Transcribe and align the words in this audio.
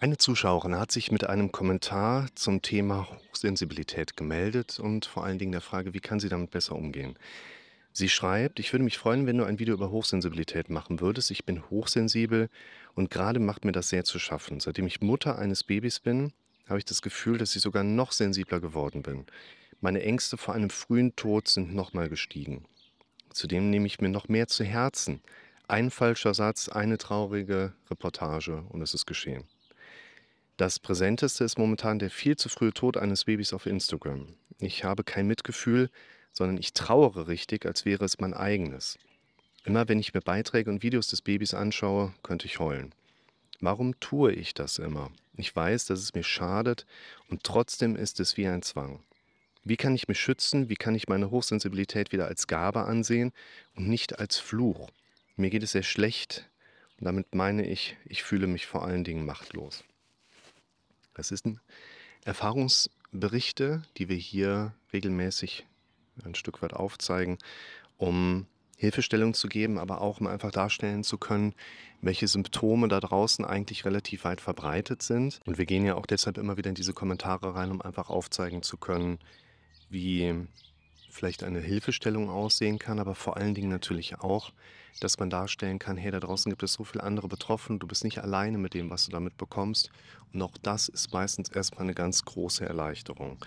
Eine 0.00 0.18
Zuschauerin 0.18 0.76
hat 0.78 0.90
sich 0.90 1.12
mit 1.12 1.24
einem 1.24 1.52
Kommentar 1.52 2.26
zum 2.34 2.62
Thema 2.62 3.08
Hochsensibilität 3.08 4.16
gemeldet 4.16 4.78
und 4.80 5.06
vor 5.06 5.24
allen 5.24 5.38
Dingen 5.38 5.52
der 5.52 5.60
Frage, 5.60 5.94
wie 5.94 6.00
kann 6.00 6.20
sie 6.20 6.28
damit 6.28 6.50
besser 6.50 6.74
umgehen? 6.74 7.16
Sie 7.92 8.08
schreibt, 8.08 8.58
ich 8.58 8.72
würde 8.72 8.82
mich 8.82 8.98
freuen, 8.98 9.26
wenn 9.26 9.38
du 9.38 9.44
ein 9.44 9.60
Video 9.60 9.72
über 9.72 9.90
Hochsensibilität 9.90 10.68
machen 10.68 11.00
würdest. 11.00 11.30
Ich 11.30 11.44
bin 11.44 11.70
hochsensibel 11.70 12.50
und 12.94 13.08
gerade 13.08 13.38
macht 13.38 13.64
mir 13.64 13.70
das 13.70 13.88
sehr 13.88 14.04
zu 14.04 14.18
schaffen. 14.18 14.58
Seitdem 14.58 14.86
ich 14.88 15.00
Mutter 15.00 15.38
eines 15.38 15.62
Babys 15.62 16.00
bin, 16.00 16.32
habe 16.68 16.80
ich 16.80 16.84
das 16.84 17.00
Gefühl, 17.00 17.38
dass 17.38 17.54
ich 17.54 17.62
sogar 17.62 17.84
noch 17.84 18.10
sensibler 18.10 18.58
geworden 18.58 19.02
bin. 19.02 19.26
Meine 19.80 20.02
Ängste 20.02 20.36
vor 20.36 20.54
einem 20.54 20.70
frühen 20.70 21.14
Tod 21.14 21.46
sind 21.46 21.72
nochmal 21.72 22.08
gestiegen. 22.08 22.64
Zudem 23.30 23.70
nehme 23.70 23.86
ich 23.86 24.00
mir 24.00 24.08
noch 24.08 24.28
mehr 24.28 24.48
zu 24.48 24.64
Herzen. 24.64 25.20
Ein 25.68 25.90
falscher 25.90 26.34
Satz, 26.34 26.68
eine 26.68 26.98
traurige 26.98 27.74
Reportage 27.88 28.64
und 28.70 28.82
es 28.82 28.92
ist 28.92 29.06
geschehen. 29.06 29.44
Das 30.56 30.78
Präsenteste 30.78 31.42
ist 31.42 31.58
momentan 31.58 31.98
der 31.98 32.10
viel 32.10 32.36
zu 32.36 32.48
frühe 32.48 32.72
Tod 32.72 32.96
eines 32.96 33.24
Babys 33.24 33.52
auf 33.52 33.66
Instagram. 33.66 34.36
Ich 34.60 34.84
habe 34.84 35.02
kein 35.02 35.26
Mitgefühl, 35.26 35.90
sondern 36.32 36.58
ich 36.58 36.72
trauere 36.72 37.26
richtig, 37.26 37.66
als 37.66 37.84
wäre 37.84 38.04
es 38.04 38.20
mein 38.20 38.34
eigenes. 38.34 38.96
Immer 39.64 39.88
wenn 39.88 39.98
ich 39.98 40.14
mir 40.14 40.20
Beiträge 40.20 40.70
und 40.70 40.84
Videos 40.84 41.08
des 41.08 41.22
Babys 41.22 41.54
anschaue, 41.54 42.14
könnte 42.22 42.46
ich 42.46 42.60
heulen. 42.60 42.94
Warum 43.58 43.98
tue 43.98 44.30
ich 44.32 44.54
das 44.54 44.78
immer? 44.78 45.10
Ich 45.36 45.56
weiß, 45.56 45.86
dass 45.86 45.98
es 45.98 46.14
mir 46.14 46.22
schadet 46.22 46.86
und 47.28 47.42
trotzdem 47.42 47.96
ist 47.96 48.20
es 48.20 48.36
wie 48.36 48.46
ein 48.46 48.62
Zwang. 48.62 49.02
Wie 49.64 49.76
kann 49.76 49.96
ich 49.96 50.06
mich 50.06 50.20
schützen? 50.20 50.68
Wie 50.68 50.76
kann 50.76 50.94
ich 50.94 51.08
meine 51.08 51.32
Hochsensibilität 51.32 52.12
wieder 52.12 52.26
als 52.26 52.46
Gabe 52.46 52.84
ansehen 52.84 53.32
und 53.74 53.88
nicht 53.88 54.20
als 54.20 54.36
Fluch? 54.36 54.88
Mir 55.34 55.50
geht 55.50 55.64
es 55.64 55.72
sehr 55.72 55.82
schlecht 55.82 56.48
und 57.00 57.06
damit 57.06 57.34
meine 57.34 57.66
ich, 57.66 57.96
ich 58.04 58.22
fühle 58.22 58.46
mich 58.46 58.66
vor 58.66 58.84
allen 58.84 59.02
Dingen 59.02 59.26
machtlos. 59.26 59.82
Das 61.14 61.28
sind 61.28 61.60
Erfahrungsberichte, 62.24 63.82
die 63.96 64.08
wir 64.08 64.16
hier 64.16 64.74
regelmäßig 64.92 65.66
ein 66.24 66.34
Stück 66.34 66.62
weit 66.62 66.72
aufzeigen, 66.72 67.38
um 67.96 68.46
Hilfestellung 68.76 69.34
zu 69.34 69.48
geben, 69.48 69.78
aber 69.78 70.00
auch 70.00 70.20
um 70.20 70.26
einfach 70.26 70.50
darstellen 70.50 71.04
zu 71.04 71.16
können, 71.16 71.54
welche 72.00 72.28
Symptome 72.28 72.88
da 72.88 73.00
draußen 73.00 73.44
eigentlich 73.44 73.84
relativ 73.84 74.24
weit 74.24 74.40
verbreitet 74.40 75.02
sind. 75.02 75.40
Und 75.46 75.58
wir 75.58 75.66
gehen 75.66 75.84
ja 75.84 75.94
auch 75.94 76.06
deshalb 76.06 76.38
immer 76.38 76.56
wieder 76.56 76.68
in 76.68 76.74
diese 76.74 76.92
Kommentare 76.92 77.54
rein, 77.54 77.70
um 77.70 77.80
einfach 77.80 78.10
aufzeigen 78.10 78.62
zu 78.62 78.76
können, 78.76 79.18
wie 79.90 80.46
vielleicht 81.08 81.44
eine 81.44 81.60
Hilfestellung 81.60 82.28
aussehen 82.28 82.78
kann, 82.78 82.98
aber 82.98 83.14
vor 83.14 83.36
allen 83.36 83.54
Dingen 83.54 83.70
natürlich 83.70 84.18
auch, 84.18 84.52
dass 85.00 85.18
man 85.18 85.30
darstellen 85.30 85.78
kann, 85.78 85.96
hey, 85.96 86.10
da 86.10 86.20
draußen 86.20 86.50
gibt 86.50 86.62
es 86.62 86.74
so 86.74 86.84
viele 86.84 87.04
andere 87.04 87.28
Betroffene, 87.28 87.78
du 87.78 87.86
bist 87.86 88.04
nicht 88.04 88.18
alleine 88.18 88.58
mit 88.58 88.74
dem, 88.74 88.90
was 88.90 89.06
du 89.06 89.12
damit 89.12 89.36
bekommst. 89.36 89.90
Und 90.32 90.42
auch 90.42 90.56
das 90.62 90.88
ist 90.88 91.12
meistens 91.12 91.48
erstmal 91.48 91.82
eine 91.82 91.94
ganz 91.94 92.24
große 92.24 92.64
Erleichterung. 92.64 93.38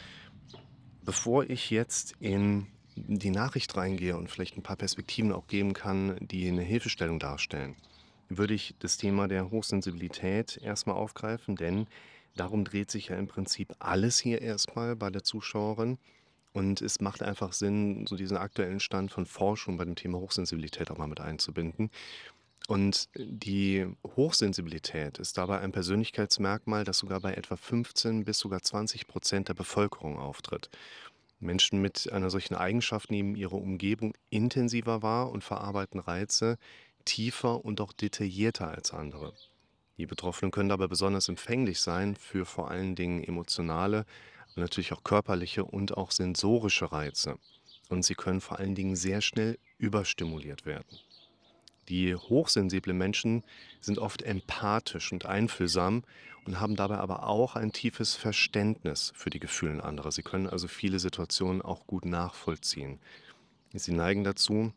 Bevor 1.04 1.50
ich 1.50 1.70
jetzt 1.70 2.16
in 2.20 2.68
die 2.96 3.30
Nachricht 3.30 3.76
reingehe 3.78 4.18
und 4.18 4.30
vielleicht 4.30 4.58
ein 4.58 4.64
paar 4.64 4.76
Perspektiven 4.76 5.32
auch 5.32 5.48
geben 5.48 5.74
kann, 5.74 6.18
die 6.20 6.48
eine 6.48 6.64
Hilfestellung 6.64 7.20
darstellen, 7.20 7.76
würde 8.30 8.54
ich 8.54 8.76
das 8.80 8.98
Thema 8.98 9.28
der 9.28 9.52
Hochsensibilität 9.52 10.60
erstmal 10.62 10.98
aufgreifen, 10.98 11.56
denn 11.56 11.88
darum 12.36 12.66
dreht 12.66 12.92
sich 12.92 13.08
ja 13.08 13.16
im 13.16 13.28
Prinzip 13.28 13.74
alles 13.80 14.20
hier 14.20 14.42
erstmal 14.42 14.96
bei 14.96 15.10
der 15.10 15.24
Zuschauerin. 15.24 15.98
Und 16.58 16.82
es 16.82 17.02
macht 17.02 17.22
einfach 17.22 17.54
Sinn, 17.54 18.08
so 18.08 18.16
diesen 18.16 18.36
aktuellen 18.36 18.80
Stand 18.80 19.12
von 19.12 19.28
Forschung 19.28 19.78
bei 19.78 19.86
dem 19.86 19.94
Thema 19.94 20.18
Hochsensibilität 20.18 20.90
auch 20.90 20.98
mal 20.98 21.06
mit 21.06 21.22
einzubinden. 21.22 21.92
Und 22.68 23.10
die 23.16 23.86
Hochsensibilität 24.16 25.20
ist 25.20 25.38
dabei 25.38 25.60
ein 25.60 25.72
Persönlichkeitsmerkmal, 25.72 26.84
das 26.84 26.98
sogar 26.98 27.20
bei 27.20 27.36
etwa 27.36 27.58
15 27.58 28.26
bis 28.26 28.40
sogar 28.40 28.64
20 28.64 29.06
Prozent 29.06 29.50
der 29.50 29.54
Bevölkerung 29.54 30.18
auftritt. 30.18 30.72
Menschen 31.40 31.80
mit 31.80 32.12
einer 32.12 32.32
solchen 32.32 32.56
Eigenschaft 32.56 33.12
nehmen 33.12 33.36
ihre 33.36 33.58
Umgebung 33.58 34.16
intensiver 34.32 35.04
wahr 35.04 35.30
und 35.30 35.44
verarbeiten 35.44 36.00
Reize 36.00 36.58
tiefer 37.06 37.64
und 37.64 37.82
auch 37.82 37.94
detaillierter 37.94 38.68
als 38.70 38.96
andere. 38.96 39.36
Die 39.98 40.08
Betroffenen 40.08 40.50
können 40.50 40.70
dabei 40.70 40.88
besonders 40.88 41.30
empfänglich 41.30 41.82
sein 41.82 42.16
für 42.16 42.46
vor 42.46 42.72
allen 42.72 42.96
Dingen 42.96 43.24
emotionale, 43.24 44.08
natürlich 44.60 44.94
auch 44.94 45.04
körperliche 45.04 45.66
und 45.66 45.98
auch 45.98 46.12
sensorische 46.12 46.92
Reize. 46.92 47.38
Und 47.90 48.04
sie 48.04 48.16
können 48.16 48.42
vor 48.42 48.60
allen 48.60 48.76
Dingen 48.76 48.96
sehr 48.96 49.22
schnell 49.22 49.58
überstimuliert 49.78 50.66
werden. 50.66 51.00
Die 51.90 52.16
hochsensiblen 52.16 52.98
Menschen 52.98 53.44
sind 53.80 53.98
oft 53.98 54.22
empathisch 54.22 55.14
und 55.14 55.26
einfühlsam 55.26 56.04
und 56.46 56.60
haben 56.60 56.76
dabei 56.76 56.98
aber 56.98 57.28
auch 57.28 57.56
ein 57.56 57.72
tiefes 57.72 58.16
Verständnis 58.16 59.14
für 59.16 59.30
die 59.30 59.40
Gefühle 59.40 59.84
anderer. 59.84 60.12
Sie 60.12 60.24
können 60.24 60.48
also 60.48 60.68
viele 60.68 61.00
Situationen 61.00 61.62
auch 61.62 61.88
gut 61.88 62.06
nachvollziehen. 62.06 63.00
Sie 63.74 63.92
neigen 63.92 64.24
dazu, 64.24 64.74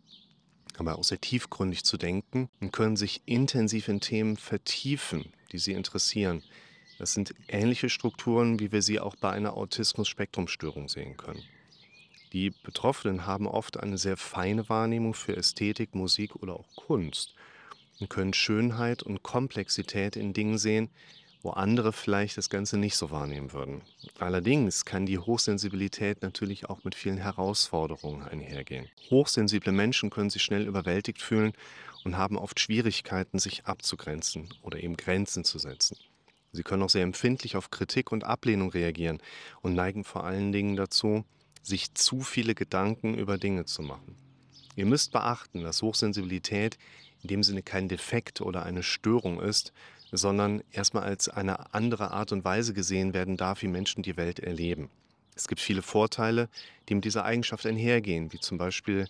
aber 0.78 0.98
auch 0.98 1.04
sehr 1.04 1.20
tiefgründig 1.20 1.84
zu 1.84 1.96
denken 1.96 2.48
und 2.60 2.72
können 2.72 2.96
sich 2.96 3.22
intensiv 3.26 3.88
in 3.88 4.00
Themen 4.00 4.36
vertiefen, 4.36 5.32
die 5.52 5.58
sie 5.58 5.72
interessieren. 5.72 6.42
Das 7.00 7.15
sind 7.15 7.34
ähnliche 7.49 7.88
Strukturen, 7.88 8.61
wie 8.61 8.72
wir 8.72 8.83
sie 8.83 9.00
auch 9.00 9.16
bei 9.16 9.31
einer 9.31 9.56
Autismus-Spektrum-Störung 9.56 10.91
sehen 10.91 11.16
können. 11.16 11.43
Die 12.34 12.50
Betroffenen 12.50 13.25
haben 13.25 13.47
oft 13.47 13.81
eine 13.81 13.97
sehr 13.97 14.19
feine 14.19 14.69
Wahrnehmung 14.69 15.15
für 15.15 15.34
Ästhetik, 15.34 15.94
Musik 15.94 16.37
oder 16.37 16.56
auch 16.56 16.69
Kunst 16.77 17.34
und 18.00 18.11
können 18.11 18.34
Schönheit 18.34 19.03
und 19.03 19.22
Komplexität 19.22 20.15
in 20.15 20.34
Dingen 20.34 20.59
sehen, 20.59 20.91
wo 21.41 21.53
andere 21.53 21.94
vielleicht 21.94 22.37
das 22.37 22.50
Ganze 22.50 22.77
nicht 22.77 22.97
so 22.97 23.11
wahrnehmen 23.11 23.55
würden. 23.55 23.81
Allerdings 24.19 24.84
kann 24.84 25.06
die 25.06 25.19
Hochsensibilität 25.19 26.21
natürlich 26.21 26.69
auch 26.69 26.84
mit 26.84 26.94
vielen 26.94 27.17
Herausforderungen 27.17 28.25
einhergehen. 28.25 28.91
Hochsensible 29.09 29.72
Menschen 29.72 30.11
können 30.11 30.28
sich 30.28 30.43
schnell 30.43 30.67
überwältigt 30.67 31.22
fühlen 31.22 31.55
und 32.05 32.19
haben 32.19 32.37
oft 32.37 32.61
Schwierigkeiten, 32.61 33.38
sich 33.38 33.65
abzugrenzen 33.65 34.53
oder 34.61 34.82
eben 34.82 34.99
Grenzen 34.99 35.44
zu 35.44 35.59
setzen. 35.59 35.97
Sie 36.53 36.62
können 36.62 36.83
auch 36.83 36.91
sehr 36.91 37.05
empfindlich 37.05 37.56
auf 37.56 37.71
Kritik 37.71 38.12
und 38.12 38.25
Ablehnung 38.25 38.71
reagieren 38.71 39.19
und 39.62 39.75
neigen 39.75 40.05
vor 40.05 40.25
allen 40.25 40.53
Dingen 40.53 40.77
dazu, 40.77 41.25
sich 41.62 41.94
zu 41.94 42.21
viele 42.21 42.55
Gedanken 42.55 43.15
über 43.15 43.38
Dinge 43.38 43.65
zu 43.66 43.83
machen. 43.83 44.16
Ihr 44.77 44.87
müsst 44.87 45.12
beachten, 45.12 45.62
dass 45.62 45.83
Hochsensibilität 45.83 46.78
in 47.22 47.28
dem 47.28 47.43
Sinne 47.43 47.62
kein 47.62 47.88
Defekt 47.88 48.41
oder 48.41 48.65
eine 48.65 48.83
Störung 48.83 49.41
ist, 49.41 49.72
sondern 50.11 50.62
erstmal 50.72 51.05
als 51.05 51.28
eine 51.28 51.75
andere 51.75 52.11
Art 52.11 52.33
und 52.33 52.44
Weise 52.44 52.72
gesehen 52.72 53.15
werden 53.15 53.37
darf, 53.37 53.62
wie 53.62 53.69
Menschen 53.69 54.03
die 54.03 54.17
Welt 54.17 54.41
erleben. 54.41 54.91
Es 55.37 55.49
gibt 55.49 55.61
viele 55.61 55.82
Vorteile, 55.82 56.49
die 56.88 56.94
mit 56.94 57.05
dieser 57.05 57.25
Eigenschaft 57.25 57.65
einhergehen, 57.67 58.32
wie 58.32 58.41
zum 58.41 58.59
Beispiel 58.59 59.06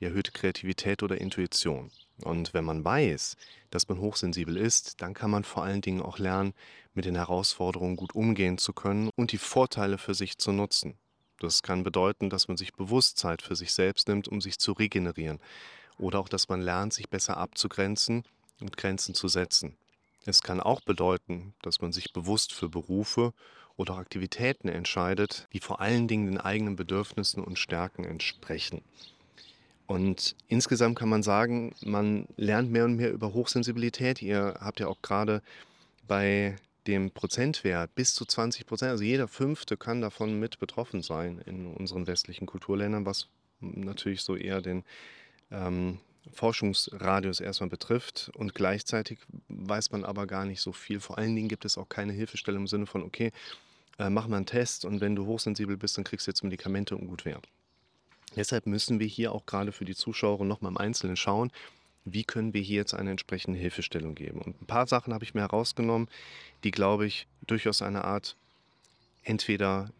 die 0.00 0.04
erhöhte 0.04 0.32
Kreativität 0.32 1.02
oder 1.02 1.20
Intuition. 1.20 1.90
Und 2.22 2.54
wenn 2.54 2.64
man 2.64 2.84
weiß, 2.84 3.36
dass 3.70 3.88
man 3.88 3.98
hochsensibel 3.98 4.56
ist, 4.56 5.00
dann 5.02 5.14
kann 5.14 5.30
man 5.30 5.44
vor 5.44 5.64
allen 5.64 5.80
Dingen 5.80 6.02
auch 6.02 6.18
lernen, 6.18 6.54
mit 6.94 7.04
den 7.04 7.16
Herausforderungen 7.16 7.96
gut 7.96 8.14
umgehen 8.14 8.58
zu 8.58 8.72
können 8.72 9.10
und 9.16 9.32
die 9.32 9.38
Vorteile 9.38 9.98
für 9.98 10.14
sich 10.14 10.38
zu 10.38 10.52
nutzen. 10.52 10.94
Das 11.40 11.62
kann 11.62 11.82
bedeuten, 11.82 12.30
dass 12.30 12.46
man 12.46 12.56
sich 12.56 12.72
bewusst 12.72 13.18
Zeit 13.18 13.42
für 13.42 13.56
sich 13.56 13.72
selbst 13.72 14.08
nimmt, 14.08 14.28
um 14.28 14.40
sich 14.40 14.58
zu 14.58 14.72
regenerieren. 14.72 15.40
Oder 15.98 16.20
auch, 16.20 16.28
dass 16.28 16.48
man 16.48 16.60
lernt, 16.62 16.92
sich 16.92 17.08
besser 17.08 17.36
abzugrenzen 17.36 18.24
und 18.60 18.76
Grenzen 18.76 19.14
zu 19.14 19.28
setzen. 19.28 19.76
Es 20.24 20.42
kann 20.42 20.60
auch 20.60 20.80
bedeuten, 20.80 21.54
dass 21.62 21.80
man 21.80 21.92
sich 21.92 22.12
bewusst 22.12 22.52
für 22.52 22.68
Berufe 22.68 23.34
oder 23.76 23.96
Aktivitäten 23.96 24.68
entscheidet, 24.68 25.48
die 25.52 25.60
vor 25.60 25.80
allen 25.80 26.08
Dingen 26.08 26.26
den 26.26 26.38
eigenen 26.38 26.76
Bedürfnissen 26.76 27.42
und 27.42 27.58
Stärken 27.58 28.04
entsprechen. 28.04 28.82
Und 29.86 30.34
insgesamt 30.48 30.98
kann 30.98 31.08
man 31.08 31.22
sagen, 31.22 31.74
man 31.84 32.26
lernt 32.36 32.70
mehr 32.70 32.86
und 32.86 32.96
mehr 32.96 33.12
über 33.12 33.34
Hochsensibilität. 33.34 34.22
Ihr 34.22 34.54
habt 34.60 34.80
ja 34.80 34.86
auch 34.86 35.02
gerade 35.02 35.42
bei 36.06 36.56
dem 36.86 37.10
Prozentwert 37.10 37.94
bis 37.94 38.14
zu 38.14 38.24
20 38.24 38.66
Prozent, 38.66 38.90
also 38.90 39.04
jeder 39.04 39.28
Fünfte 39.28 39.76
kann 39.76 40.00
davon 40.00 40.38
mit 40.38 40.58
betroffen 40.58 41.02
sein 41.02 41.40
in 41.46 41.66
unseren 41.66 42.06
westlichen 42.06 42.46
Kulturländern, 42.46 43.06
was 43.06 43.28
natürlich 43.60 44.22
so 44.22 44.36
eher 44.36 44.60
den 44.60 44.84
ähm, 45.50 45.98
Forschungsradius 46.32 47.40
erstmal 47.40 47.70
betrifft. 47.70 48.30
Und 48.34 48.54
gleichzeitig 48.54 49.18
weiß 49.48 49.92
man 49.92 50.04
aber 50.04 50.26
gar 50.26 50.44
nicht 50.44 50.60
so 50.60 50.72
viel. 50.72 51.00
Vor 51.00 51.18
allen 51.18 51.34
Dingen 51.34 51.48
gibt 51.48 51.64
es 51.64 51.78
auch 51.78 51.88
keine 51.88 52.12
Hilfestellung 52.12 52.62
im 52.62 52.66
Sinne 52.66 52.86
von, 52.86 53.02
okay, 53.02 53.30
äh, 53.98 54.10
mach 54.10 54.26
mal 54.28 54.36
einen 54.36 54.46
Test 54.46 54.84
und 54.84 55.00
wenn 55.00 55.14
du 55.14 55.26
hochsensibel 55.26 55.76
bist, 55.76 55.96
dann 55.96 56.04
kriegst 56.04 56.26
du 56.26 56.30
jetzt 56.30 56.42
Medikamente 56.42 56.96
und 56.96 57.06
gut 57.06 57.24
wäre. 57.24 57.40
Deshalb 58.36 58.66
müssen 58.66 59.00
wir 59.00 59.06
hier 59.06 59.32
auch 59.32 59.46
gerade 59.46 59.72
für 59.72 59.84
die 59.84 59.94
Zuschauer 59.94 60.44
nochmal 60.44 60.72
im 60.72 60.78
Einzelnen 60.78 61.16
schauen, 61.16 61.52
wie 62.04 62.24
können 62.24 62.52
wir 62.52 62.60
hier 62.60 62.76
jetzt 62.76 62.94
eine 62.94 63.10
entsprechende 63.10 63.58
Hilfestellung 63.58 64.14
geben. 64.14 64.40
Und 64.42 64.60
ein 64.60 64.66
paar 64.66 64.86
Sachen 64.86 65.14
habe 65.14 65.24
ich 65.24 65.34
mir 65.34 65.40
herausgenommen, 65.40 66.08
die, 66.62 66.70
glaube 66.70 67.06
ich, 67.06 67.26
durchaus 67.46 67.82
eine 67.82 68.04
Art 68.04 68.36
entweder 69.22 69.90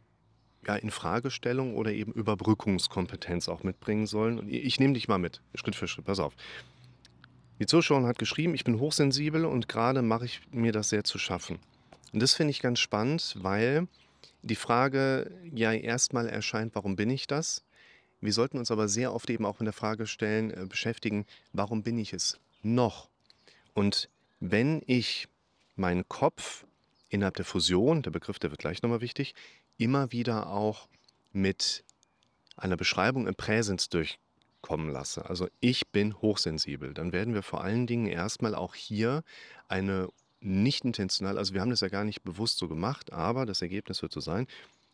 ja, 0.67 0.77
Infragestellung 0.77 1.77
oder 1.77 1.93
eben 1.93 2.13
Überbrückungskompetenz 2.13 3.49
auch 3.49 3.63
mitbringen 3.63 4.07
sollen. 4.07 4.39
Und 4.39 4.49
ich 4.51 4.81
nehme 4.81 4.95
dich 4.95 5.09
mal 5.09 5.19
mit, 5.19 5.41
Schritt 5.55 5.77
für 5.77 5.89
Schritt, 5.89 6.05
pass 6.05 6.21
auf. 6.21 6.35
Die 7.61 7.67
Zuschauerin 7.67 8.07
hat 8.07 8.19
geschrieben, 8.19 8.55
ich 8.55 8.65
bin 8.65 8.81
hochsensibel 8.81 9.45
und 9.45 9.69
gerade 9.69 10.03
mache 10.03 10.25
ich 10.25 10.41
mir 10.51 10.73
das 10.73 10.89
sehr 10.89 11.05
zu 11.05 11.19
schaffen. 11.19 11.59
Und 12.13 12.21
das 12.21 12.35
finde 12.35 12.51
ich 12.51 12.61
ganz 12.61 12.81
spannend, 12.81 13.37
weil 13.39 13.87
die 14.43 14.57
Frage 14.57 15.31
ja 15.55 15.73
erstmal 15.73 16.29
erscheint: 16.29 16.75
„Warum 16.75 16.97
bin 16.97 17.11
ich 17.11 17.27
das?“ 17.27 17.63
Wir 18.25 18.33
sollten 18.33 18.57
uns 18.57 18.71
aber 18.71 18.89
sehr 18.89 19.13
oft 19.13 19.29
eben 19.29 19.45
auch 19.45 19.61
mit 19.61 19.67
der 19.67 19.75
Frage 19.75 20.07
stellen 20.07 20.51
äh, 20.51 20.65
beschäftigen: 20.67 21.27
„Warum 21.53 21.83
bin 21.83 21.99
ich 21.99 22.15
es 22.15 22.41
noch?“ 22.63 23.11
Und 23.75 24.09
wenn 24.41 24.83
ich 24.87 25.29
meinen 25.77 26.09
Kopf 26.09 26.65
innerhalb 27.11 27.37
der 27.37 27.45
Fusion 27.45 28.01
der 28.01 28.11
Begriff, 28.11 28.39
der 28.39 28.51
wird 28.51 28.61
gleich 28.61 28.81
noch 28.83 28.89
mal 28.89 29.03
wichtig, 29.03 29.35
immer 29.77 30.11
wieder 30.11 30.47
auch 30.49 30.89
mit 31.33 31.85
einer 32.57 32.79
Beschreibung 32.79 33.27
im 33.27 33.35
Präsens 33.35 33.91
durchkommen 33.91 34.89
lasse, 34.89 35.29
also 35.29 35.49
ich 35.61 35.89
bin 35.89 36.15
hochsensibel, 36.23 36.95
dann 36.95 37.13
werden 37.13 37.35
wir 37.35 37.43
vor 37.43 37.63
allen 37.63 37.87
Dingen 37.87 38.07
erstmal 38.07 38.55
auch 38.55 38.75
hier 38.75 39.23
eine 39.69 40.09
nicht 40.41 40.85
intentional 40.85 41.39
also 41.39 41.55
wir 41.55 41.61
haben 41.63 41.71
das 41.71 41.81
ja 41.81 41.89
gar 41.89 42.05
nicht 42.05 42.23
bewusst 42.23 42.59
so 42.59 42.69
gemacht, 42.69 43.13
aber 43.13 43.45
das 43.45 43.63
Ergebnis 43.63 44.03
wird 44.03 44.13
so 44.13 44.21
sein, 44.21 44.47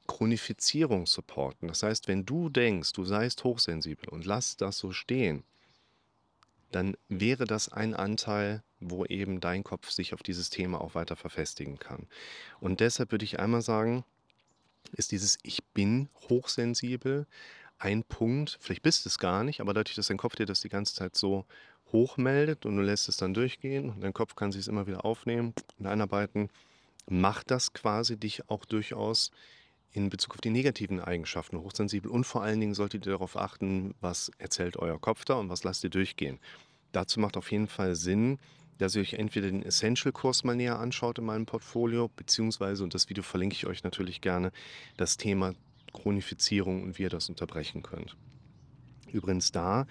Chronifizierung 0.06 1.06
supporten. 1.06 1.68
Das 1.68 1.82
heißt, 1.82 2.08
wenn 2.08 2.26
du 2.26 2.48
denkst, 2.48 2.92
du 2.92 3.04
seist 3.04 3.44
hochsensibel 3.44 4.08
und 4.08 4.26
lass 4.26 4.56
das 4.56 4.78
so 4.78 4.92
stehen 4.92 5.44
dann 6.70 6.96
wäre 7.08 7.44
das 7.44 7.68
ein 7.68 7.94
Anteil, 7.94 8.62
wo 8.78 9.04
eben 9.04 9.40
dein 9.40 9.64
Kopf 9.64 9.90
sich 9.90 10.14
auf 10.14 10.22
dieses 10.22 10.50
Thema 10.50 10.80
auch 10.80 10.94
weiter 10.94 11.16
verfestigen 11.16 11.78
kann. 11.78 12.06
Und 12.60 12.80
deshalb 12.80 13.12
würde 13.12 13.24
ich 13.24 13.38
einmal 13.40 13.62
sagen, 13.62 14.04
ist 14.92 15.12
dieses 15.12 15.38
„Ich 15.42 15.64
bin 15.74 16.08
hochsensibel“ 16.28 17.26
ein 17.78 18.04
Punkt 18.04 18.58
vielleicht 18.60 18.82
bist 18.82 19.06
es 19.06 19.18
gar 19.18 19.42
nicht, 19.44 19.60
aber 19.60 19.74
dadurch, 19.74 19.96
dass 19.96 20.08
dein 20.08 20.18
Kopf 20.18 20.36
dir 20.36 20.46
das 20.46 20.60
die 20.60 20.68
ganze 20.68 20.94
Zeit 20.94 21.16
so 21.16 21.46
hochmeldet 21.92 22.66
und 22.66 22.76
du 22.76 22.82
lässt 22.82 23.08
es 23.08 23.16
dann 23.16 23.34
durchgehen 23.34 23.90
und 23.90 24.00
dein 24.02 24.12
Kopf 24.12 24.36
kann 24.36 24.52
sich's 24.52 24.68
immer 24.68 24.86
wieder 24.86 25.04
aufnehmen 25.04 25.54
und 25.78 25.86
einarbeiten, 25.86 26.50
macht 27.08 27.50
das 27.50 27.72
quasi 27.72 28.16
dich 28.18 28.48
auch 28.50 28.64
durchaus 28.64 29.30
in 29.92 30.10
Bezug 30.10 30.34
auf 30.34 30.40
die 30.40 30.50
negativen 30.50 31.00
Eigenschaften 31.00 31.58
hochsensibel 31.58 32.10
und 32.10 32.24
vor 32.24 32.42
allen 32.42 32.60
Dingen 32.60 32.74
solltet 32.74 33.06
ihr 33.06 33.12
darauf 33.12 33.36
achten, 33.36 33.94
was 34.00 34.30
erzählt 34.38 34.76
euer 34.76 35.00
Kopf 35.00 35.24
da 35.24 35.34
und 35.34 35.48
was 35.48 35.64
lasst 35.64 35.82
ihr 35.84 35.90
durchgehen. 35.90 36.38
Dazu 36.92 37.20
macht 37.20 37.36
auf 37.36 37.50
jeden 37.50 37.68
Fall 37.68 37.94
Sinn, 37.94 38.38
dass 38.78 38.94
ihr 38.94 39.02
euch 39.02 39.14
entweder 39.14 39.50
den 39.50 39.62
Essential-Kurs 39.62 40.44
mal 40.44 40.56
näher 40.56 40.78
anschaut 40.78 41.18
in 41.18 41.24
meinem 41.24 41.46
Portfolio, 41.46 42.08
beziehungsweise, 42.08 42.82
und 42.82 42.94
das 42.94 43.08
Video 43.08 43.22
verlinke 43.22 43.54
ich 43.54 43.66
euch 43.66 43.84
natürlich 43.84 44.20
gerne, 44.20 44.52
das 44.96 45.16
Thema 45.16 45.54
Chronifizierung 45.92 46.82
und 46.82 46.98
wie 46.98 47.02
ihr 47.02 47.10
das 47.10 47.28
unterbrechen 47.28 47.82
könnt. 47.82 48.16
Übrigens 49.12 49.52
da, 49.52 49.86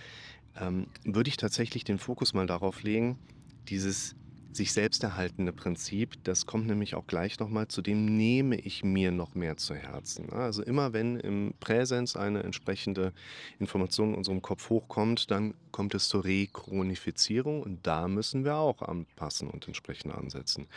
ähm, 0.60 0.88
würde 1.04 1.30
ich 1.30 1.38
tatsächlich 1.38 1.84
den 1.84 2.00
Fokus 2.00 2.34
mal 2.34 2.48
darauf 2.48 2.84
legen, 2.84 3.19
dieses 3.68 4.16
sich 4.51 4.74
selbst 4.74 5.04
erhaltende 5.04 5.54
Prinzip, 5.54 6.16
das 6.24 6.46
kommt 6.46 6.68
nämlich 6.68 6.96
auch 6.96 7.06
gleich 7.07 7.40
noch 7.40 7.50
mal, 7.50 7.68
zu 7.68 7.81
dem 7.81 8.06
nehme 8.18 8.57
ich 8.60 8.84
mir 8.84 9.12
noch 9.12 9.36
mehr 9.36 9.57
zu 9.57 9.75
Herzen, 9.75 10.25
ne? 10.28 10.34
Also 10.34 10.63
immer 10.63 10.92
wenn 10.94 11.18
im 11.18 11.54
Präsens 11.60 12.16
eine 12.16 12.44
entsprechende 12.44 13.13
Information 13.60 14.10
in 14.12 14.16
unserem 14.16 14.42
Kopf 14.42 14.69
hochkommt, 14.69 15.31
dann 15.31 15.54
kommt 15.72 15.94
es 15.96 16.07
zur 16.10 16.25
Rechronifizierung 16.25 17.62
und 17.63 17.86
da 17.88 18.07
müssen 18.07 18.44
wir 18.44 18.56
auch 18.57 18.81
anpassen 18.81 19.50
und 19.50 19.68
entsprechend 19.68 20.13
ansetzen. 20.13 20.68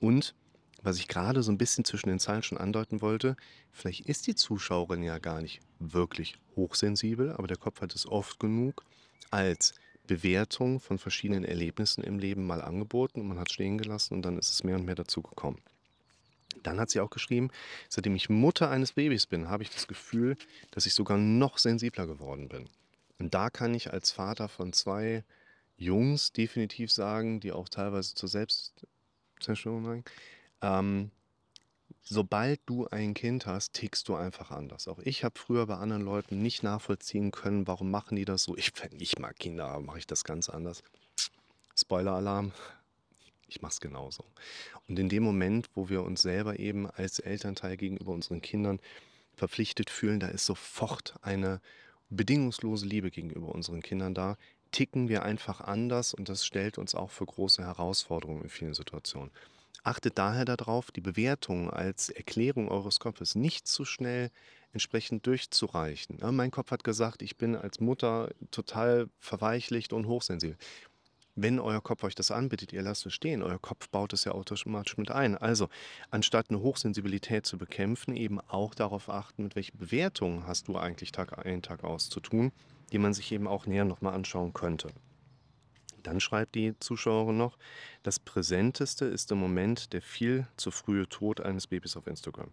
Und 0.00 0.34
was 0.82 0.98
ich 0.98 1.08
grade 1.08 1.42
so 1.42 1.52
'n 1.52 1.58
bisschen 1.58 1.84
zwischen 1.84 2.08
den 2.10 2.18
Zeilen 2.20 2.42
schon 2.42 2.58
andeuten 2.58 3.00
wollte, 3.02 3.36
vielleicht 3.72 4.00
ist 4.06 4.26
die 4.26 4.34
Zuschauerin 4.34 5.02
ja 5.02 5.18
gar 5.18 5.40
nicht 5.42 5.60
wirklich 5.78 6.36
hochsensibel, 6.56 7.32
aber 7.32 7.46
der 7.48 7.56
Kopf 7.58 7.80
hat 7.82 7.94
es 7.94 8.06
oft 8.06 8.40
genug 8.40 8.84
als 9.30 9.74
Bewertung 10.12 10.78
von 10.78 10.98
verschiedenen 10.98 11.44
Erlebnissen 11.44 12.04
im 12.04 12.18
Leben 12.18 12.46
mal 12.46 12.60
angeboten 12.60 13.20
und 13.20 13.28
man 13.28 13.38
hat's 13.38 13.54
stehen 13.54 13.78
gelassen 13.78 14.14
und 14.14 14.22
dann 14.22 14.38
ist 14.38 14.50
es 14.50 14.62
mehr 14.62 14.76
und 14.76 14.84
mehr 14.84 14.94
dazu 14.94 15.22
gekommen. 15.22 15.58
Dann 16.62 16.78
hat 16.78 16.90
sie 16.90 17.00
auch 17.00 17.08
geschrieben: 17.08 17.48
„Seitdem 17.88 18.14
ich 18.14 18.28
Mutter 18.28 18.68
eines 18.68 18.92
Babys 18.92 19.26
bin, 19.26 19.48
habe 19.48 19.62
ich 19.62 19.70
das 19.70 19.88
Gefühl, 19.88 20.36
dass 20.70 20.84
ich 20.84 20.92
sogar 20.92 21.16
noch 21.16 21.56
sensibler 21.56 22.06
geworden 22.06 22.50
bin.“ 22.50 22.68
Und 23.18 23.32
da 23.32 23.48
kann 23.48 23.72
ich 23.72 23.90
als 23.92 24.10
Vater 24.10 24.48
von 24.48 24.74
2 24.74 25.24
Jungs 25.78 26.32
definitiv 26.32 26.92
sagen, 26.92 27.40
die 27.40 27.52
auch 27.52 27.70
teilweise 27.70 28.14
zur 28.14 28.28
Selbstzerstörung 28.28 29.82
neigen, 29.82 30.04
ähm, 30.60 31.10
sobald 32.02 32.60
du 32.66 32.86
ein 32.88 33.14
Kind 33.14 33.46
hast, 33.46 33.72
tickst 33.74 34.08
du 34.08 34.14
einfach 34.14 34.50
anders. 34.50 34.88
Auch 34.88 34.98
ich 35.00 35.24
habe 35.24 35.38
früher 35.38 35.66
bei 35.66 35.76
anderen 35.76 36.02
Leuten 36.02 36.38
nicht 36.38 36.62
nachvollziehen 36.62 37.30
können, 37.30 37.66
warum 37.66 37.90
machen 37.90 38.16
die 38.16 38.24
das 38.24 38.44
so? 38.44 38.56
Ich 38.56 38.72
wenn 38.82 39.00
ich 39.00 39.18
mal 39.18 39.32
Kinder 39.32 39.68
habe, 39.68 39.84
mache 39.84 39.98
ich 39.98 40.06
das 40.06 40.24
ganz 40.24 40.48
anders. 40.48 40.82
Spoiler-Alarm, 41.76 42.52
ich 43.48 43.62
mache 43.62 43.72
es 43.72 43.80
genauso. 43.80 44.24
Und 44.88 44.98
in 44.98 45.08
dem 45.08 45.22
Moment, 45.22 45.68
wo 45.74 45.88
wir 45.88 46.02
uns 46.02 46.22
selber 46.22 46.58
eben 46.58 46.90
als 46.90 47.18
Elternteil 47.18 47.76
gegenüber 47.76 48.12
unseren 48.12 48.42
Kindern 48.42 48.80
verpflichtet 49.34 49.90
fühlen, 49.90 50.20
da 50.20 50.28
ist 50.28 50.46
sofort 50.46 51.14
eine 51.22 51.60
bedingungslose 52.10 52.86
Liebe 52.86 53.10
gegenüber 53.10 53.48
unseren 53.48 53.82
Kindern 53.82 54.14
da, 54.14 54.36
ticken 54.70 55.08
wir 55.08 55.22
einfach 55.22 55.60
anders 55.60 56.14
und 56.14 56.28
das 56.28 56.44
stellt 56.44 56.78
uns 56.78 56.94
auch 56.94 57.10
für 57.10 57.26
große 57.26 57.62
Herausforderungen 57.62 58.42
in 58.42 58.48
vielen 58.48 58.74
Situationen. 58.74 59.30
Achtet 59.84 60.16
daher 60.16 60.44
da 60.44 60.56
drauf, 60.56 60.92
die 60.92 61.00
Bewertung 61.00 61.68
als 61.68 62.08
Erklärung 62.08 62.68
eures 62.68 63.00
Kopfes 63.00 63.34
nicht 63.34 63.66
zu 63.66 63.84
schnell 63.84 64.30
entsprechend 64.70 65.26
durchzureichen. 65.26 66.18
„Ja, 66.20 66.30
mein 66.30 66.52
Kopf 66.52 66.70
hat 66.70 66.84
gesagt, 66.84 67.20
ich 67.20 67.36
bin 67.36 67.56
als 67.56 67.80
Mutter 67.80 68.30
total 68.52 69.08
verweichlicht 69.18 69.92
und 69.92 70.06
hochsensibel.“ 70.06 70.56
Wenn 71.36 71.60
euer 71.60 71.82
Kopf 71.82 72.04
euch 72.04 72.14
das 72.16 72.30
anbietet, 72.32 72.72
ihr 72.74 72.82
lasst 72.82 73.06
es 73.06 73.14
stehen, 73.14 73.42
euer 73.42 73.58
Kopf 73.60 73.88
baut 73.90 74.12
es 74.14 74.24
ja 74.24 74.32
automatisch 74.32 74.96
mit 74.98 75.10
ein. 75.10 75.36
Also, 75.38 75.68
anstatt 76.10 76.50
'ne 76.50 76.60
Hochsensibilität 76.60 77.46
zu 77.46 77.58
bekämpfen, 77.58 78.16
eben 78.16 78.40
auch 78.40 78.74
darauf 78.74 79.08
achten, 79.10 79.44
mit 79.44 79.56
welchen 79.56 79.78
Bewertungen 79.78 80.46
hast 80.46 80.68
du 80.68 80.76
eigentlich 80.78 81.12
Tag 81.12 81.38
ein, 81.46 81.62
Tag 81.62 81.84
aus 81.84 82.08
zu 82.10 82.20
tun, 82.20 82.52
die 82.92 82.98
man 82.98 83.14
sich 83.14 83.32
eben 83.32 83.48
auch 83.48 83.66
näher 83.66 83.84
noch 83.86 84.00
mal 84.02 84.12
anschauen 84.14 84.52
könnte. 84.54 84.94
Dann 86.02 86.20
schreibt 86.20 86.54
die 86.54 86.78
Zuschauerin 86.80 87.36
noch: 87.36 87.58
„Das 88.02 88.18
Präsenteste 88.18 89.04
ist 89.04 89.30
im 89.32 89.38
Moment 89.38 89.92
der 89.92 90.02
viel 90.02 90.46
zu 90.56 90.70
frühe 90.70 91.08
Tod 91.08 91.40
eines 91.40 91.66
Babys 91.66 91.96
auf 91.96 92.06
Instagram.“ 92.06 92.50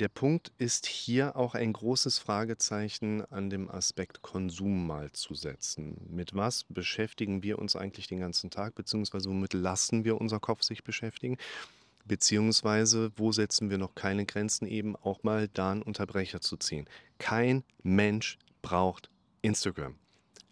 Der 0.00 0.08
Punkt 0.08 0.52
ist 0.58 0.86
hier 0.86 1.34
auch 1.34 1.56
ein 1.56 1.72
großes 1.72 2.20
Fragezeichen 2.20 3.24
an 3.32 3.50
dem 3.50 3.68
Aspekt 3.68 4.22
Konsum 4.22 4.86
mal 4.86 5.10
zu 5.10 5.34
setzen. 5.34 6.06
Mit 6.08 6.36
was 6.36 6.64
beschäftigen 6.68 7.42
wir 7.42 7.58
uns 7.58 7.74
eigentlich 7.74 8.06
den 8.06 8.20
ganzen 8.20 8.50
Tag, 8.50 8.76
beziehungsweise 8.76 9.28
womit 9.28 9.54
lassen 9.54 10.04
wir 10.04 10.20
unser 10.20 10.38
Kopf 10.38 10.62
sich 10.62 10.84
beschäftigen? 10.84 11.36
Beziehungsweise 12.04 13.10
wo 13.16 13.32
setzen 13.32 13.70
wir 13.70 13.78
noch 13.78 13.96
keine 13.96 14.24
Grenzen, 14.24 14.66
eben 14.68 14.94
auch 14.94 15.24
mal 15.24 15.48
da 15.48 15.72
'n 15.72 15.82
Unterbrecher 15.82 16.40
zu 16.40 16.56
ziehen? 16.56 16.88
Kein 17.18 17.64
Mensch 17.82 18.38
braucht 18.62 19.10
Instagram. 19.42 19.96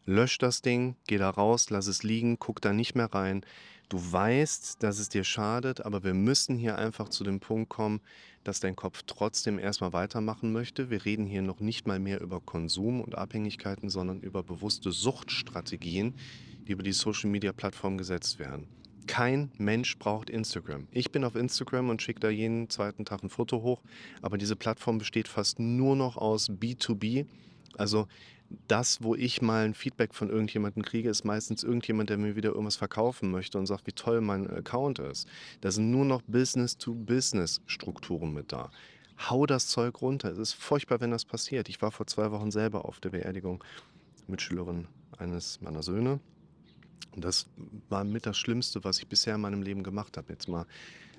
Lösch 0.06 0.38
das 0.38 0.62
Ding, 0.62 0.94
geh 1.08 1.18
da 1.18 1.28
raus, 1.30 1.68
lass 1.70 1.88
es 1.88 2.04
liegen, 2.04 2.38
guck 2.38 2.60
da 2.60 2.72
nicht 2.72 2.94
mehr 2.94 3.12
rein. 3.12 3.44
Du 3.88 3.98
weißt, 3.98 4.82
dass 4.82 5.00
es 5.00 5.08
dir 5.08 5.24
schadet, 5.24 5.84
aber 5.84 6.04
wir 6.04 6.14
müssen 6.14 6.56
hier 6.56 6.78
einfach 6.78 7.08
zu 7.08 7.24
dem 7.24 7.40
Punkt 7.40 7.68
kommen, 7.68 8.00
dass 8.44 8.60
dein 8.60 8.76
Kopf 8.76 9.02
trotzdem 9.06 9.58
erst 9.58 9.80
mal 9.80 9.92
weitermachen 9.92 10.52
möchte. 10.52 10.90
Wir 10.90 11.04
reden 11.04 11.26
hier 11.26 11.42
noch 11.42 11.58
nicht 11.58 11.88
mal 11.88 11.98
mehr 11.98 12.20
über 12.20 12.40
Konsum 12.40 13.00
und 13.00 13.16
Abhängigkeiten, 13.16 13.90
sondern 13.90 14.20
über 14.20 14.44
bewusste 14.44 14.92
Suchtstrategien, 14.92 16.14
die 16.66 16.72
über 16.72 16.84
die 16.84 16.92
Social-Media-Plattformen 16.92 17.98
gesetzt 17.98 18.38
werden. 18.38 18.68
Kein 19.08 19.50
Mensch 19.58 19.98
braucht 19.98 20.30
Instagram. 20.30 20.86
Ich 20.90 21.10
bin 21.12 21.24
auf 21.24 21.34
Instagram 21.34 21.90
und 21.90 22.02
schicke 22.02 22.20
da 22.20 22.28
jeden 22.28 22.70
2. 22.70 23.04
Tag 23.04 23.22
'n 23.22 23.28
Foto 23.28 23.62
hoch, 23.62 23.82
aber 24.22 24.38
diese 24.38 24.56
Plattform 24.56 24.98
besteht 24.98 25.26
fast 25.28 25.58
nur 25.58 25.94
noch 25.96 26.16
aus 26.16 26.48
B2B. 26.48 27.26
Also, 27.76 28.08
das, 28.68 29.02
wo 29.02 29.14
ich 29.14 29.42
mal 29.42 29.64
'n 29.64 29.74
Feedback 29.74 30.14
von 30.14 30.30
irgendjemandem 30.30 30.82
kriege, 30.82 31.10
ist 31.10 31.24
meistens 31.24 31.62
irgendjemand, 31.62 32.10
der 32.10 32.18
mir 32.18 32.36
wieder 32.36 32.50
irgendwas 32.50 32.76
verkaufen 32.76 33.30
möchte 33.30 33.58
und 33.58 33.66
sagt, 33.66 33.86
wie 33.86 33.92
toll 33.92 34.20
mein 34.20 34.48
Account 34.48 34.98
ist. 34.98 35.28
Da 35.60 35.70
sind 35.70 35.90
nur 35.90 36.04
noch 36.04 36.22
Business-to-Business-Strukturen 36.22 38.32
mit 38.32 38.52
da. 38.52 38.70
Hau 39.18 39.46
das 39.46 39.68
Zeug 39.68 40.00
runter. 40.02 40.30
Es 40.30 40.38
ist 40.38 40.52
furchtbar, 40.52 41.00
wenn 41.00 41.10
das 41.10 41.24
passiert. 41.24 41.68
Ich 41.68 41.80
war 41.82 41.90
vor 41.90 42.06
2 42.06 42.30
Wochen 42.30 42.50
selber 42.50 42.84
auf 42.84 43.00
der 43.00 43.10
Beerdigung 43.10 43.64
Mitschülerin 44.26 44.86
eines 45.18 45.60
meiner 45.60 45.82
Söhne. 45.82 46.20
Und 47.12 47.24
das 47.24 47.48
war 47.88 48.04
mit 48.04 48.26
das 48.26 48.36
Schlimmste, 48.36 48.84
was 48.84 48.98
ich 48.98 49.08
bisher 49.08 49.36
in 49.36 49.40
meinem 49.40 49.62
Leben 49.62 49.82
gemacht 49.82 50.18
habe. 50.18 50.32
Jetzt 50.32 50.48
mal 50.48 50.66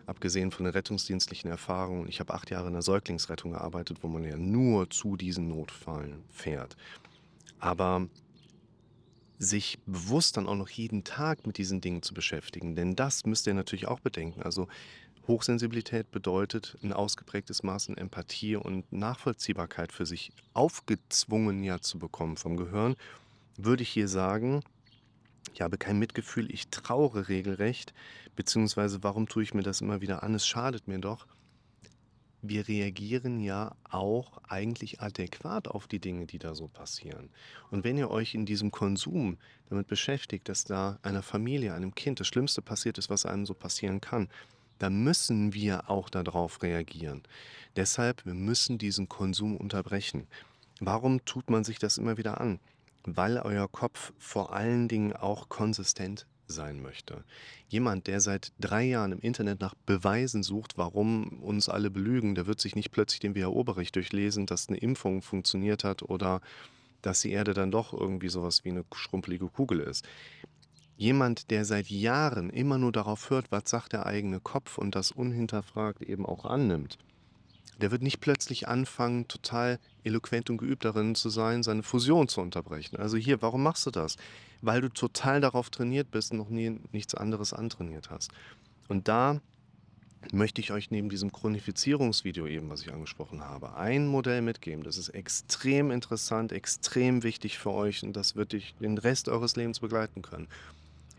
abgesehen 0.05 0.51
von 0.51 0.65
den 0.65 0.73
rettungsdienstlichen 0.73 1.49
Erfahrungen. 1.49 2.07
Ich 2.07 2.19
habe 2.19 2.33
8 2.33 2.51
Jahre 2.51 2.67
in 2.67 2.73
der 2.73 2.83
Säuglingsrettung 2.83 3.51
gearbeitet, 3.51 3.97
wo 4.03 4.07
man 4.07 4.23
ja 4.23 4.37
nur 4.37 4.89
zu 4.91 5.17
diesen 5.17 5.47
Notfällen 5.47 6.23
fährt. 6.29 6.77
Aber 7.59 8.07
sich 9.39 9.79
bewusst 9.85 10.37
dann 10.37 10.47
auch 10.47 10.55
noch 10.55 10.69
jeden 10.69 11.03
Tag 11.03 11.45
mit 11.45 11.57
diesen 11.57 11.79
Dingen 11.81 12.01
zu 12.01 12.13
beschäftigen, 12.13 12.75
denn 12.75 12.95
das 12.95 13.25
müsst 13.25 13.45
ihr 13.47 13.53
natürlich 13.53 13.87
auch 13.87 13.99
bedenken. 13.99 14.41
Also, 14.41 14.67
Hochsensibilität 15.27 16.11
bedeutet 16.11 16.77
'n 16.83 16.93
ausgeprägtes 16.93 17.63
Maß 17.63 17.89
an 17.89 17.97
Empathie 17.97 18.57
und 18.57 18.91
Nachvollziehbarkeit 18.93 19.91
für 19.93 20.05
sich 20.07 20.31
aufgezwungen 20.53 21.63
ja 21.63 21.79
zu 21.81 21.99
bekommen 21.99 22.37
vom 22.37 22.57
Gehirn, 22.57 22.95
würde 23.57 23.83
ich 23.83 23.89
hier 23.91 24.07
sagen 24.09 24.61
Ich 25.53 25.61
habe 25.61 25.77
kein 25.79 25.99
Mitgefühl, 25.99 26.51
ich 26.53 26.69
trauere 26.71 27.29
regelrecht, 27.29 27.93
beziehungsweise 28.35 29.03
warum 29.03 29.27
tue 29.27 29.43
ich 29.43 29.53
mir 29.55 29.63
das 29.63 29.81
immer 29.81 30.01
wieder 30.01 30.23
an? 30.23 30.35
Es 30.35 30.47
schadet 30.47 30.87
mir 30.87 30.99
doch. 30.99 31.27
Wir 32.41 32.67
reagieren 32.67 33.39
ja 33.39 33.75
auch 33.89 34.37
eigentlich 34.47 35.01
adäquat 35.01 35.67
auf 35.67 35.87
die 35.87 35.99
Dinge, 35.99 36.27
die 36.27 36.37
da 36.37 36.53
so 36.53 36.67
passieren. 36.67 37.29
Und 37.71 37.83
wenn 37.83 37.97
ihr 37.97 38.11
euch 38.11 38.35
in 38.35 38.45
diesem 38.45 38.69
Konsum 38.71 39.37
damit 39.69 39.87
beschäftigt, 39.87 40.47
dass 40.47 40.63
da 40.63 40.99
einer 41.01 41.23
Familie, 41.23 41.73
einem 41.73 41.95
Kind 41.95 42.19
das 42.19 42.27
Schlimmste 42.27 42.61
passiert 42.61 42.97
ist, 42.99 43.09
was 43.09 43.25
einem 43.25 43.45
so 43.45 43.53
passieren 43.53 44.01
kann, 44.01 44.29
dann 44.77 45.03
müssen 45.03 45.53
wir 45.53 45.89
auch 45.89 46.09
darauf 46.09 46.61
reagieren. 46.61 47.23
Deshalb, 47.75 48.25
wir 48.25 48.35
müssen 48.35 48.77
diesen 48.77 49.09
Konsum 49.09 49.57
unterbrechen. 49.57 50.27
Warum 50.79 51.25
tut 51.25 51.49
man 51.49 51.63
sich 51.63 51.79
das 51.79 51.97
immer 51.97 52.17
wieder 52.17 52.39
an? 52.39 52.59
Weil 53.03 53.39
euer 53.39 53.67
Kopf 53.67 54.13
vor 54.19 54.53
allen 54.53 54.87
Dingen 54.87 55.13
auch 55.13 55.49
konsistent 55.49 56.27
sein 56.47 56.81
möchte. 56.81 57.23
Jemand, 57.67 58.07
der 58.07 58.21
seit 58.21 58.53
drei 58.59 58.83
Jahren 58.83 59.11
im 59.11 59.19
Internet 59.19 59.59
nach 59.59 59.75
Beweisen 59.85 60.43
sucht, 60.43 60.77
warum 60.77 61.41
uns 61.41 61.69
alle 61.69 61.91
belügen, 61.91 62.35
der 62.35 62.47
wird 62.47 62.61
sich 62.61 62.75
nicht 62.75 62.91
plötzlich 62.91 63.19
den 63.19 63.35
WHO-Bericht 63.35 63.95
durchlesen, 63.95 64.45
dass 64.45 64.69
eine 64.69 64.77
Impfung 64.77 65.21
funktioniert 65.21 65.83
hat 65.83 66.03
oder 66.03 66.41
dass 67.01 67.21
die 67.21 67.31
Erde 67.31 67.53
dann 67.53 67.71
doch 67.71 67.93
irgendwie 67.93 68.29
sowas 68.29 68.65
wie 68.65 68.69
eine 68.69 68.85
schrumpelige 68.93 69.47
Kugel 69.47 69.79
ist. 69.79 70.07
Jemand, 70.95 71.51
der 71.51 71.63
seit 71.63 71.89
Jahren 71.89 72.49
immer 72.49 72.79
nur 72.79 72.91
darauf 72.91 73.29
hört, 73.29 73.51
was 73.51 73.69
sagt 73.69 73.93
der 73.93 74.07
eigene 74.07 74.39
Kopf 74.39 74.79
und 74.79 74.95
das 74.95 75.11
unhinterfragt 75.11 76.01
eben 76.01 76.25
auch 76.25 76.45
annimmt, 76.45 76.97
der 77.81 77.91
wird 77.91 78.01
nicht 78.01 78.19
plötzlich 78.19 78.67
anfangen, 78.67 79.27
total 79.27 79.79
eloquent 80.03 80.49
und 80.49 80.57
geübt 80.57 80.85
darin 80.85 81.15
zu 81.15 81.29
sein, 81.29 81.63
seine 81.63 81.83
Fusion 81.83 82.27
zu 82.27 82.41
unterbrechen. 82.41 82.97
Also 82.97 83.17
hier, 83.17 83.41
warum 83.41 83.63
machst 83.63 83.85
du 83.85 83.91
das? 83.91 84.17
Weil 84.61 84.81
du 84.81 84.89
total 84.89 85.41
darauf 85.41 85.69
trainiert 85.69 86.11
bist 86.11 86.31
und 86.31 86.37
noch 86.37 86.49
nie 86.49 86.79
nichts 86.91 87.13
anderes 87.15 87.53
antrainiert 87.53 88.09
hast. 88.09 88.31
Und 88.87 89.07
da 89.07 89.41
möchte 90.31 90.61
ich 90.61 90.71
euch 90.71 90.91
neben 90.91 91.09
diesem 91.09 91.31
Chronifizierungsvideo 91.31 92.47
eben, 92.47 92.69
was 92.69 92.81
ich 92.81 92.91
angesprochen 92.91 93.41
habe, 93.41 93.75
ein 93.75 94.07
Modell 94.07 94.41
mitgeben. 94.41 94.83
Das 94.83 94.97
ist 94.97 95.09
extrem 95.09 95.91
interessant, 95.91 96.51
extrem 96.51 97.23
wichtig 97.23 97.57
für 97.57 97.71
euch 97.71 98.03
und 98.03 98.13
das 98.13 98.35
wird 98.35 98.53
dich 98.53 98.75
den 98.79 98.97
Rest 98.97 99.29
eures 99.29 99.55
Lebens 99.55 99.79
begleiten 99.79 100.21
können. 100.21 100.47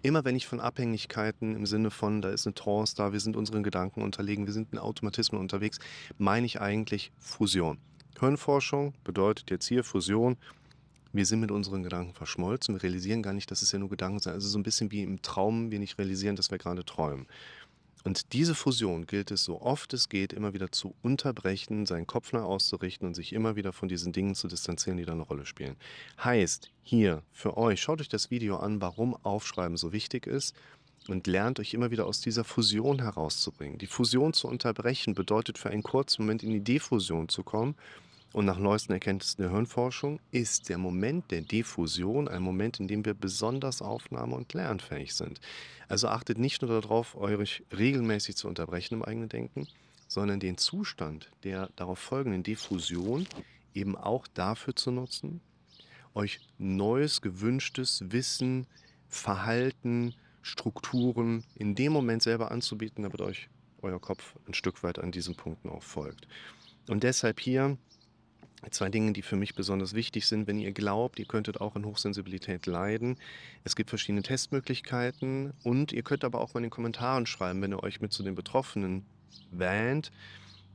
Immer 0.03 0.25
wenn 0.25 0.37
ich 0.37 0.47
von 0.47 0.61
Abhängigkeiten 0.61 1.57
im 1.57 1.67
Sinne 1.67 1.91
von, 1.91 2.23
da 2.23 2.31
ist 2.31 2.47
eine 2.47 2.55
Trance 2.55 2.95
da, 2.97 3.13
wir 3.13 3.21
sind 3.21 3.37
unseren 3.37 3.63
Gedanken 3.63 4.03
unterlegen, 4.03 4.47
wir 4.47 4.53
sind 4.53 4.73
in 4.73 4.79
Automatismen 4.79 5.41
unterwegs, 5.41 5.79
meine 6.19 6.47
ich 6.47 6.61
eigentlich 6.61 7.11
Fusion. 7.19 7.79
Hirnforschung 8.19 8.95
bedeutet 9.05 9.51
jetzt 9.51 9.67
hier 9.67 9.85
Fusion. 9.85 10.37
Wir 11.13 11.25
sind 11.25 11.41
mit 11.41 11.51
unseren 11.51 11.83
Gedanken 11.83 12.13
verschmolzen, 12.13 12.75
wir 12.75 12.83
realisieren 12.83 13.23
gar 13.23 13.33
nicht, 13.33 13.51
dass 13.51 13.63
es 13.63 13.73
ja 13.73 13.79
nur 13.79 13.89
Gedanken 13.89 14.19
sind. 14.19 14.33
Also 14.33 14.47
so 14.47 14.59
ein 14.59 14.63
bisschen 14.63 14.91
wie 14.93 15.03
im 15.03 15.23
Traum, 15.23 15.71
wir 15.71 15.79
nicht 15.79 15.99
realisieren, 15.99 16.37
dass 16.37 16.51
wir 16.51 16.59
gerade 16.59 16.85
träumen. 16.85 17.27
Und 18.05 18.33
diese 18.33 18.55
Fusion 18.55 19.07
gilt 19.07 19.31
es 19.31 19.45
so 19.45 19.61
oft 19.61 19.93
es 19.93 20.09
geht 20.09 20.33
immer 20.33 20.55
wieder 20.55 20.71
zu 20.71 20.95
unterbrechen, 21.03 21.87
seinen 21.87 22.07
Kopf 22.07 22.33
neu 22.33 22.41
auszurichten 22.41 23.07
und 23.07 23.15
sich 23.15 23.33
immer 23.33 23.57
wieder 23.57 23.73
von 23.73 23.89
diesen 23.89 24.13
Dingen 24.13 24.35
zu 24.35 24.49
distanzieren, 24.49 24.97
die 24.97 25.05
da 25.05 25.13
eine 25.13 25.23
Rolle 25.23 25.47
spielen. 25.47 25.77
Heißt, 26.23 26.71
hier 26.83 27.23
für 27.33 27.57
euch, 27.57 27.83
schaut 27.83 28.01
euch 28.01 28.09
das 28.09 28.31
Video 28.31 28.57
an, 28.57 28.81
warum 28.81 29.15
Aufschreiben 29.25 29.77
so 29.77 29.93
wichtig 29.93 30.27
ist 30.27 30.55
und 31.09 31.27
lernt 31.27 31.59
euch 31.61 31.75
immer 31.75 31.91
wieder 31.91 32.07
aus 32.07 32.21
dieser 32.21 32.45
Fusion 32.45 33.01
herauszubringen. 33.01 33.79
Die 33.79 33.87
Fusion 33.87 34.33
zu 34.33 34.49
unterbrechen 34.49 35.15
bedeutet 35.15 35.59
für 35.59 35.71
einen 35.71 35.83
kurzen 35.83 36.23
Moment 36.23 36.43
in 36.43 36.51
die 36.51 36.65
Diffusion 36.65 37.29
zu 37.29 37.43
kommen 37.43 37.75
und 38.33 38.45
nach 38.45 38.59
neuesten 38.59 38.93
Erkenntnissen 38.93 39.43
der 39.43 39.51
Hirnforschung 39.51 40.21
ist 40.31 40.69
der 40.69 40.79
Moment 40.79 41.31
der 41.31 41.41
Diffusion 41.41 42.29
ein 42.29 42.43
Moment, 42.43 42.79
in 42.79 42.89
dem 42.89 43.05
wir 43.05 43.15
besonders 43.15 43.81
aufnahme- 43.81 44.37
und 44.37 44.53
lernfähig 44.53 45.15
sind. 45.15 45.41
Also 45.89 46.09
achtet 46.09 46.39
nicht 46.39 46.61
nur 46.61 46.81
darauf, 46.81 47.17
euch 47.17 47.63
regelmäßig 47.77 48.37
zu 48.37 48.47
unterbrechen 48.49 48.95
im 48.95 49.05
eigenen 49.05 49.29
Denken, 49.29 49.67
sondern 50.09 50.41
den 50.41 50.59
Zustand 50.59 51.31
der 51.45 51.71
darauf 51.77 51.99
folgenden 51.99 52.43
Diffusion 52.43 53.27
eben 53.75 53.97
auch 53.97 54.27
dafür 54.27 54.77
zu 54.77 54.91
nutzen, 54.91 55.41
euch 56.15 56.41
neues, 56.59 57.23
gewünschtes 57.23 58.05
Wissen, 58.09 58.67
Verhalten, 59.09 60.15
Strukturen 60.43 61.45
in 61.55 61.75
dem 61.75 61.93
Moment 61.93 62.23
selber 62.23 62.51
anzubieten, 62.51 63.03
damit 63.03 63.21
euch 63.21 63.49
euer 63.83 64.01
Kopf 64.01 64.35
ein 64.47 64.55
Stück 64.55 64.83
weit 64.83 64.99
an 64.99 65.13
diesen 65.13 65.35
Punkten 65.35 65.69
auch 65.69 65.83
folgt. 65.83 66.27
Und 66.89 67.03
deshalb 67.05 67.41
hier 67.41 67.77
Zwei 68.71 68.89
Dinge, 68.89 69.13
die 69.13 69.23
für 69.23 69.37
mich 69.37 69.55
besonders 69.55 69.95
wichtig 69.95 70.27
sind, 70.27 70.47
wenn 70.47 70.59
ihr 70.59 70.73
glaubt, 70.73 71.19
ihr 71.19 71.27
könntet 71.27 71.61
auch 71.61 71.77
an 71.77 71.85
Hochsensibilität 71.85 72.67
leiden. 72.67 73.17
Es 73.65 73.77
gibt 73.77 73.89
verschiedene 73.89 74.23
Testmöglichkeiten 74.23 75.53
und 75.63 75.93
ihr 75.93 76.03
könnt 76.03 76.25
aber 76.25 76.41
auch 76.41 76.55
mal 76.55 76.59
in 76.59 76.65
den 76.65 76.71
Kommentaren 76.71 77.27
schreiben, 77.27 77.63
wenn 77.63 77.73
ihr 77.73 77.83
euch 77.83 78.01
mit 78.01 78.13
zu 78.13 78.23
den 78.23 78.35
Betroffenen 78.35 79.07
wähnt, 79.53 80.11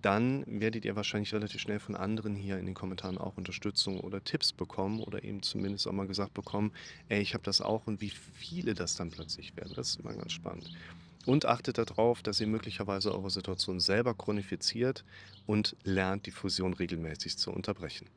dann 0.01 0.43
werdet 0.47 0.83
ihr 0.85 0.95
wahrscheinlich 0.95 1.33
relativ 1.33 1.61
schnell 1.61 1.79
von 1.79 1.95
anderen 1.95 2.35
hier 2.35 2.57
in 2.57 2.65
den 2.65 2.75
Kommentaren 2.75 3.17
auch 3.17 3.37
Unterstützung 3.37 3.99
oder 4.01 4.23
Tipps 4.23 4.51
bekommen 4.51 4.99
oder 4.99 5.23
eben 5.23 5.41
zumindest 5.41 5.87
auch 5.87 5.93
mal 5.93 6.07
gesagt 6.07 6.33
bekommen, 6.33 6.71
ey, 7.07 7.21
ich 7.21 7.33
habe 7.33 7.43
das 7.43 7.61
auch 7.61 7.87
und 7.87 8.01
wie 8.01 8.09
viele 8.09 8.73
das 8.73 8.95
dann 8.95 9.11
plötzlich 9.11 9.55
werden. 9.55 9.73
Das 9.75 9.89
ist 9.89 9.99
immer 10.01 10.13
ganz 10.13 10.33
spannend. 10.33 10.69
Und 11.25 11.45
achtet 11.45 11.77
darauf, 11.77 12.21
dass 12.21 12.41
ihr 12.41 12.47
möglicherweise 12.47 13.13
eure 13.13 13.29
Situation 13.29 13.79
selber 13.79 14.13
chronifiziert 14.13 15.05
und 15.45 15.75
lernt, 15.83 16.25
die 16.25 16.31
Fusion 16.31 16.73
regelmäßig 16.73 17.37
zu 17.37 17.51
unterbrechen. 17.51 18.07